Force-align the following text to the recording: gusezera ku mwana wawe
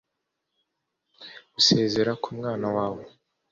gusezera 1.53 2.11
ku 2.21 2.27
mwana 2.37 2.67
wawe 2.75 3.03